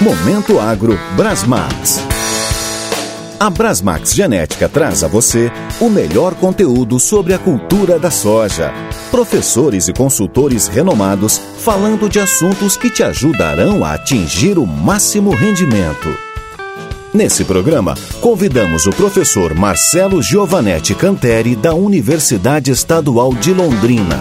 Momento 0.00 0.58
Agro 0.58 0.98
Brasmax. 1.14 2.00
A 3.38 3.50
Brasmax 3.50 4.14
Genética 4.14 4.66
traz 4.66 5.04
a 5.04 5.08
você 5.08 5.52
o 5.78 5.90
melhor 5.90 6.34
conteúdo 6.36 6.98
sobre 6.98 7.34
a 7.34 7.38
cultura 7.38 7.98
da 7.98 8.10
soja. 8.10 8.72
Professores 9.10 9.88
e 9.88 9.92
consultores 9.92 10.68
renomados 10.68 11.36
falando 11.58 12.08
de 12.08 12.18
assuntos 12.18 12.78
que 12.78 12.88
te 12.88 13.02
ajudarão 13.02 13.84
a 13.84 13.92
atingir 13.92 14.56
o 14.56 14.66
máximo 14.66 15.34
rendimento. 15.34 16.08
Nesse 17.12 17.44
programa, 17.44 17.94
convidamos 18.22 18.86
o 18.86 18.90
professor 18.92 19.52
Marcelo 19.52 20.22
Giovanetti 20.22 20.94
Canteri, 20.94 21.54
da 21.54 21.74
Universidade 21.74 22.70
Estadual 22.70 23.34
de 23.34 23.52
Londrina. 23.52 24.18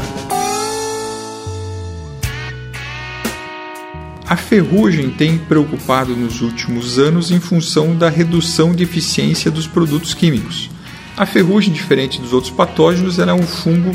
A 4.29 4.35
ferrugem 4.35 5.09
tem 5.09 5.39
preocupado 5.39 6.15
nos 6.15 6.41
últimos 6.41 6.99
anos 6.99 7.31
em 7.31 7.39
função 7.39 7.95
da 7.95 8.09
redução 8.09 8.75
de 8.75 8.83
eficiência 8.83 9.49
dos 9.49 9.65
produtos 9.65 10.13
químicos. 10.13 10.69
A 11.17 11.25
ferrugem, 11.25 11.73
diferente 11.73 12.21
dos 12.21 12.31
outros 12.31 12.53
patógenos, 12.53 13.17
ela 13.17 13.31
é 13.31 13.33
um 13.33 13.41
fungo 13.41 13.91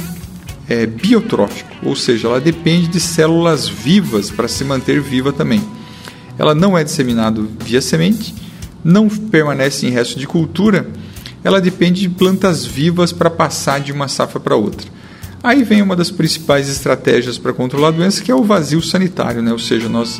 é, 0.68 0.86
biotrófico, 0.86 1.70
ou 1.84 1.95
seja, 1.95 2.26
ela 2.26 2.40
depende 2.40 2.88
de 2.88 2.98
células 2.98 3.68
vivas 3.68 4.28
para 4.28 4.48
se 4.48 4.64
manter 4.64 5.00
viva 5.00 5.32
também. 5.32 5.62
Ela 6.37 6.52
não 6.52 6.76
é 6.76 6.82
disseminada 6.82 7.40
via 7.64 7.80
semente, 7.80 8.34
não 8.82 9.09
permanece 9.09 9.87
em 9.87 9.90
resto 9.90 10.18
de 10.18 10.26
cultura, 10.26 10.90
ela 11.45 11.60
depende 11.60 12.01
de 12.01 12.09
plantas 12.09 12.66
vivas 12.66 13.12
para 13.12 13.30
passar 13.30 13.78
de 13.78 13.92
uma 13.92 14.09
safra 14.09 14.40
para 14.40 14.56
outra. 14.56 14.93
Aí 15.44 15.62
vem 15.62 15.82
uma 15.82 15.94
das 15.94 16.10
principais 16.10 16.70
estratégias 16.70 17.36
para 17.36 17.52
controlar 17.52 17.88
a 17.88 17.90
doença, 17.90 18.22
que 18.22 18.30
é 18.30 18.34
o 18.34 18.42
vazio 18.42 18.80
sanitário, 18.80 19.42
né? 19.42 19.52
ou 19.52 19.58
seja, 19.58 19.90
nós 19.90 20.18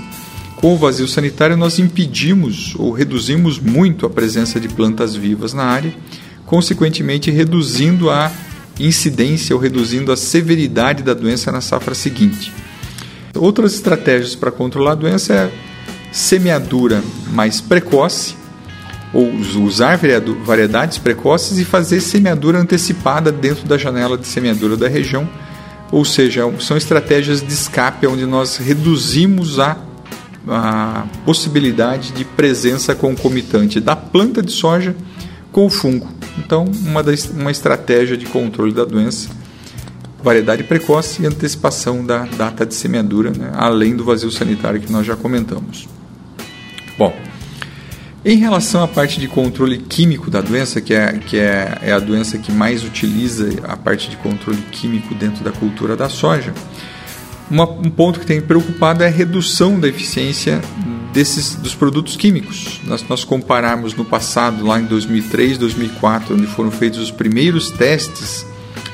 com 0.57 0.75
o 0.75 0.77
vazio 0.77 1.09
sanitário 1.09 1.57
nós 1.57 1.79
impedimos 1.79 2.75
ou 2.79 2.93
reduzimos 2.93 3.59
muito 3.59 4.05
a 4.05 4.11
presença 4.11 4.61
de 4.61 4.69
plantas 4.69 5.17
vivas 5.17 5.55
na 5.55 5.65
área, 5.65 5.95
consequentemente 6.45 7.31
reduzindo 7.31 8.11
a 8.11 8.31
incidência 8.79 9.57
ou 9.57 9.63
reduzindo 9.63 10.13
a 10.13 10.17
severidade 10.17 11.03
da 11.03 11.15
doença 11.15 11.51
na 11.51 11.63
safra 11.63 11.95
seguinte. 11.95 12.53
Outras 13.35 13.73
estratégias 13.73 14.35
para 14.35 14.53
controlar 14.53 14.93
a 14.93 14.97
doença 14.97 15.33
é 15.33 15.51
semeadura 16.13 17.03
mais 17.33 17.63
precoce, 17.63 18.37
ou 19.15 19.33
usar 19.65 19.99
variedades 20.45 20.99
precoces 20.99 21.59
e 21.59 21.65
fazer 21.65 22.01
semeadura 22.01 22.59
antecipada 22.59 23.31
dentro 23.31 23.65
da 23.67 23.79
janela 23.79 24.19
de 24.19 24.27
semeadura 24.27 24.77
da 24.77 24.89
região. 24.89 25.29
Ou 25.93 26.05
seja, 26.05 26.43
são 26.59 26.77
estratégias 26.77 27.41
de 27.41 27.53
escape 27.53 28.07
onde 28.09 28.27
nós 28.27 28.57
reduzimos 28.57 29.61
a, 29.61 29.77
a 30.49 31.07
possibilidade 31.25 32.11
de 32.11 32.25
presença 32.25 32.93
concomitante 32.95 33.79
da 33.79 33.95
planta 33.95 34.43
de 34.43 34.51
soja 34.51 34.97
com 35.53 35.67
o 35.67 35.71
fungo. 35.71 36.09
Então, 36.37 36.65
uma, 36.85 37.01
das, 37.01 37.27
uma 37.27 37.53
estratégia 37.53 38.17
de 38.17 38.27
controle 38.27 38.73
da 38.73 38.85
doença, 38.85 39.29
variedade 40.21 40.65
precoce 40.65 41.23
e 41.23 41.27
antecipação 41.27 42.05
da 42.05 42.25
data 42.25 42.67
de 42.67 42.75
semeadura, 42.75 43.31
né, 43.31 43.53
além 43.55 43.95
do 43.95 44.05
vazio 44.05 44.33
sanitário 44.33 44.81
que 44.81 44.91
nós 44.91 45.07
já 45.07 45.15
comentamos. 45.15 45.87
Em 48.25 48.39
relação 48.39 48.83
à 48.83 48.89
parte 48.89 49.21
de 49.21 49.29
controle 49.29 49.77
químico 49.77 50.31
da 50.31 50.41
doença, 50.41 50.81
que 50.81 50.95
é, 50.95 51.13
que 51.13 51.37
é, 51.37 51.79
é 51.83 51.93
a 51.93 51.99
doença 51.99 52.39
que 52.39 52.51
mais 52.51 52.83
utiliza 52.83 53.51
a 53.65 53.77
parte 53.77 54.09
de 54.09 54.17
controle 54.17 54.63
químico 54.73 55.15
dentro 55.15 55.45
da 55.45 55.53
cultura 55.53 55.95
da 55.95 56.09
soja, 56.09 56.55
uma, 57.51 57.69
um 57.69 57.91
ponto 57.91 58.19
que 58.19 58.25
tem 58.25 58.41
preocupado 58.41 59.03
é 59.03 59.09
a 59.09 59.11
redução 59.11 59.79
da 59.79 59.87
eficiência 59.87 60.59
desses, 61.13 61.55
dos 61.55 61.75
produtos 61.75 62.17
químicos. 62.17 62.81
Nós, 62.85 63.07
nós 63.07 63.25
compararmos 63.25 63.95
no 63.95 64.07
passado, 64.07 64.65
lá 64.65 64.81
em 64.81 64.87
2003, 64.87 65.59
2004, 65.59 66.35
onde 66.35 66.47
foram 66.47 66.71
feitos 66.71 67.01
os 67.01 67.11
primeiros 67.11 67.71
testes 67.71 68.47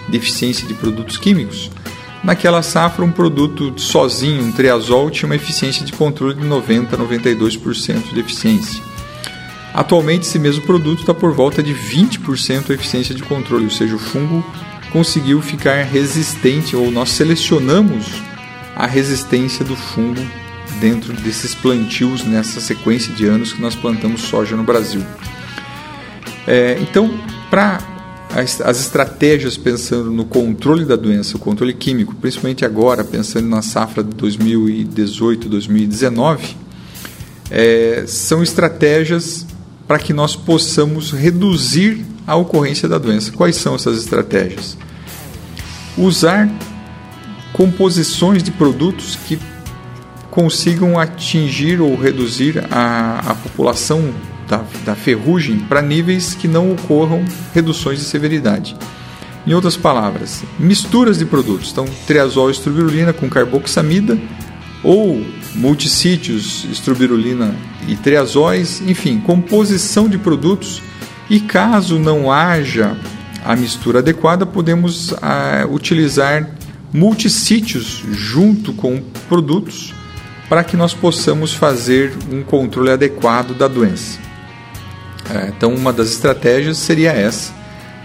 de 0.08 0.16
eficiência 0.16 0.66
de 0.66 0.74
produtos 0.74 1.16
químicos, 1.16 1.70
naquela 2.24 2.62
safra 2.62 3.04
um 3.04 3.12
produto 3.12 3.72
sozinho, 3.80 4.42
um 4.42 4.50
triazol, 4.50 5.08
tinha 5.08 5.28
uma 5.28 5.36
eficiência 5.36 5.86
de 5.86 5.92
controle 5.92 6.34
de 6.34 6.44
90 6.44 6.96
a 6.96 6.98
92% 6.98 8.12
de 8.12 8.18
eficiência. 8.18 8.89
Atualmente, 9.72 10.26
esse 10.26 10.38
mesmo 10.38 10.62
produto 10.62 11.00
está 11.00 11.14
por 11.14 11.32
volta 11.32 11.62
de 11.62 11.74
20% 11.74 12.70
a 12.70 12.74
eficiência 12.74 13.14
de 13.14 13.22
controle, 13.22 13.64
ou 13.64 13.70
seja, 13.70 13.94
o 13.94 13.98
fungo 13.98 14.44
conseguiu 14.92 15.40
ficar 15.40 15.84
resistente, 15.84 16.74
ou 16.74 16.90
nós 16.90 17.10
selecionamos 17.10 18.06
a 18.74 18.86
resistência 18.86 19.64
do 19.64 19.76
fungo 19.76 20.20
dentro 20.80 21.12
desses 21.12 21.54
plantios 21.54 22.24
nessa 22.24 22.60
sequência 22.60 23.12
de 23.12 23.26
anos 23.26 23.52
que 23.52 23.60
nós 23.60 23.74
plantamos 23.74 24.22
soja 24.22 24.56
no 24.56 24.64
Brasil. 24.64 25.02
É, 26.46 26.78
então, 26.80 27.12
para 27.50 27.78
as, 28.34 28.60
as, 28.60 28.80
estratégias 28.80 29.56
pensando 29.56 30.10
no 30.10 30.24
controle 30.24 30.84
da 30.84 30.96
doença, 30.96 31.36
o 31.36 31.40
controle 31.40 31.74
químico, 31.74 32.16
principalmente 32.16 32.64
agora, 32.64 33.04
pensando 33.04 33.48
na 33.48 33.62
safra 33.62 34.02
de 34.02 34.16
2018-2019, 34.16 36.56
é, 37.50 38.04
são 38.06 38.42
estratégias 38.42 39.46
para 39.90 39.98
que 39.98 40.12
nós 40.12 40.36
possamos 40.36 41.10
reduzir 41.10 42.06
a 42.24 42.36
ocorrência 42.36 42.88
da 42.88 42.96
doença. 42.96 43.32
Quais 43.32 43.56
são 43.56 43.74
essas 43.74 43.98
estratégias? 43.98 44.78
Usar 45.98 46.48
composições 47.52 48.40
de 48.40 48.52
produtos 48.52 49.18
que 49.26 49.36
consigam 50.30 50.96
atingir 50.96 51.80
ou 51.80 52.00
reduzir 52.00 52.64
a, 52.70 53.18
a 53.30 53.34
população 53.34 54.14
da, 54.48 54.62
da 54.84 54.94
ferrugem 54.94 55.58
para 55.58 55.82
níveis 55.82 56.34
que 56.34 56.46
não 56.46 56.70
ocorram 56.70 57.24
reduções 57.52 57.98
de 57.98 58.04
severidade. 58.04 58.76
Em 59.44 59.54
outras 59.54 59.76
palavras, 59.76 60.44
misturas 60.56 61.18
de 61.18 61.24
produtos, 61.24 61.72
então 61.72 61.84
triazol 62.06 62.48
e 62.48 62.52
estrubirulina 62.52 63.12
com 63.12 63.28
carboxamida 63.28 64.16
ou 64.82 65.24
multissítios, 65.54 66.64
estrubirulina 66.70 67.54
e 67.86 67.96
triazóis, 67.96 68.80
enfim, 68.86 69.20
composição 69.20 70.08
de 70.08 70.18
produtos. 70.18 70.82
E 71.28 71.38
caso 71.40 71.98
não 71.98 72.30
haja 72.32 72.96
a 73.44 73.54
mistura 73.54 74.00
adequada, 74.00 74.44
podemos 74.44 75.14
ah, 75.22 75.66
utilizar 75.70 76.50
multissítios 76.92 78.02
junto 78.10 78.72
com 78.72 79.00
produtos 79.28 79.94
para 80.48 80.64
que 80.64 80.76
nós 80.76 80.92
possamos 80.92 81.54
fazer 81.54 82.12
um 82.30 82.42
controle 82.42 82.90
adequado 82.90 83.56
da 83.56 83.68
doença. 83.68 84.18
É, 85.32 85.52
então, 85.56 85.72
uma 85.72 85.92
das 85.92 86.10
estratégias 86.10 86.76
seria 86.78 87.12
essa: 87.12 87.52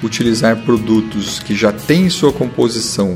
utilizar 0.03 0.57
produtos 0.57 1.40
que 1.40 1.56
já 1.56 1.72
têm 1.72 2.09
sua 2.09 2.31
composição 2.31 3.16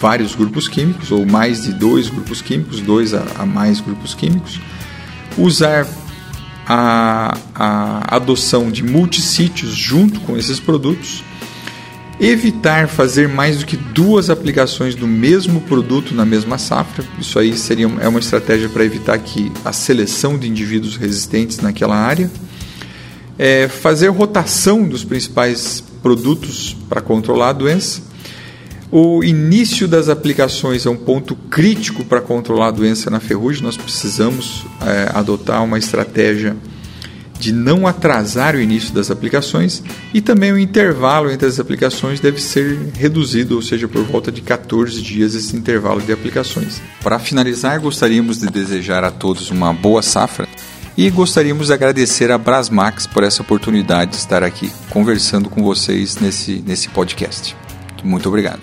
vários 0.00 0.34
grupos 0.34 0.66
químicos, 0.66 1.12
ou 1.12 1.26
mais 1.26 1.62
de 1.62 1.72
dois 1.74 2.08
grupos 2.08 2.40
químicos, 2.40 2.80
dois 2.80 3.12
a, 3.12 3.22
a 3.38 3.46
mais 3.46 3.80
grupos 3.80 4.14
químicos, 4.14 4.58
usar 5.36 5.86
a, 6.66 7.36
a 7.54 8.16
adoção 8.16 8.70
de 8.70 8.82
multissítios 8.82 9.72
junto 9.72 10.20
com 10.20 10.38
esses 10.38 10.58
produtos, 10.58 11.22
evitar 12.18 12.88
fazer 12.88 13.28
mais 13.28 13.58
do 13.58 13.66
que 13.66 13.76
duas 13.76 14.30
aplicações 14.30 14.94
do 14.94 15.06
mesmo 15.06 15.60
produto 15.62 16.14
na 16.14 16.24
mesma 16.24 16.56
safra. 16.58 17.04
Isso 17.18 17.38
aí 17.38 17.56
seria 17.56 17.86
é 18.00 18.08
uma 18.08 18.20
estratégia 18.20 18.68
para 18.68 18.84
evitar 18.84 19.18
que 19.18 19.52
a 19.64 19.72
seleção 19.72 20.38
de 20.38 20.48
indivíduos 20.48 20.96
resistentes 20.96 21.58
naquela 21.58 21.96
área. 21.96 22.30
É 23.38 23.68
fazer 23.68 24.08
rotação 24.08 24.86
dos 24.86 25.02
principais 25.02 25.82
produtos 26.02 26.76
para 26.90 27.00
controlar 27.00 27.48
a 27.48 27.52
doença 27.54 28.09
o 28.92 29.22
início 29.22 29.86
das 29.86 30.08
aplicações 30.08 30.84
é 30.84 30.90
um 30.90 30.96
ponto 30.96 31.36
crítico 31.36 32.04
para 32.04 32.20
controlar 32.20 32.68
a 32.68 32.72
doença 32.72 33.08
na 33.08 33.20
ferrugem. 33.20 33.62
Nós 33.62 33.76
precisamos 33.76 34.64
é, 34.84 35.10
adotar 35.14 35.62
uma 35.62 35.78
estratégia 35.78 36.56
de 37.38 37.52
não 37.52 37.86
atrasar 37.86 38.54
o 38.54 38.60
início 38.60 38.92
das 38.92 39.10
aplicações 39.10 39.82
e 40.12 40.20
também 40.20 40.52
o 40.52 40.58
intervalo 40.58 41.30
entre 41.30 41.48
as 41.48 41.58
aplicações 41.58 42.20
deve 42.20 42.40
ser 42.40 42.78
reduzido, 42.94 43.56
ou 43.56 43.62
seja, 43.62 43.88
por 43.88 44.04
volta 44.04 44.30
de 44.30 44.42
14 44.42 45.00
dias 45.00 45.34
esse 45.34 45.56
intervalo 45.56 46.02
de 46.02 46.12
aplicações. 46.12 46.82
Para 47.02 47.18
finalizar, 47.18 47.80
gostaríamos 47.80 48.38
de 48.38 48.46
desejar 48.48 49.04
a 49.04 49.10
todos 49.10 49.50
uma 49.50 49.72
boa 49.72 50.02
safra 50.02 50.46
e 50.98 51.08
gostaríamos 51.08 51.68
de 51.68 51.72
agradecer 51.72 52.30
a 52.30 52.36
Brasmax 52.36 53.06
por 53.06 53.22
essa 53.22 53.40
oportunidade 53.40 54.10
de 54.10 54.16
estar 54.18 54.42
aqui 54.42 54.70
conversando 54.90 55.48
com 55.48 55.62
vocês 55.62 56.16
nesse, 56.16 56.62
nesse 56.66 56.90
podcast. 56.90 57.56
Muito 58.02 58.28
obrigado. 58.28 58.60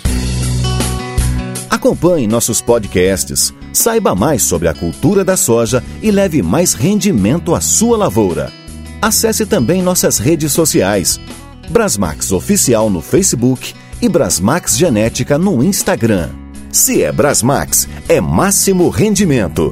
Acompanhe 1.69 2.27
nossos 2.27 2.61
podcasts, 2.61 3.53
saiba 3.71 4.15
mais 4.15 4.41
sobre 4.43 4.67
a 4.67 4.73
cultura 4.73 5.23
da 5.23 5.37
soja 5.37 5.83
e 6.01 6.11
leve 6.11 6.41
mais 6.41 6.73
rendimento 6.73 7.53
à 7.53 7.61
sua 7.61 7.97
lavoura. 7.97 8.51
Acesse 9.01 9.45
também 9.45 9.81
nossas 9.81 10.17
redes 10.17 10.51
sociais. 10.51 11.19
Brasmax 11.69 12.31
Oficial 12.31 12.89
no 12.89 13.01
Facebook 13.01 13.73
e 14.01 14.09
Brasmax 14.09 14.77
Genética 14.77 15.37
no 15.37 15.63
Instagram. 15.63 16.29
Se 16.71 17.03
é 17.03 17.11
Brasmax, 17.11 17.87
é 18.07 18.19
máximo 18.19 18.89
rendimento. 18.89 19.71